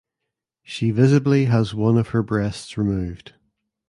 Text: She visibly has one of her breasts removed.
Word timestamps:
She 0.63 0.89
visibly 0.89 1.45
has 1.45 1.75
one 1.75 1.95
of 1.95 2.07
her 2.07 2.23
breasts 2.23 2.75
removed. 2.75 3.33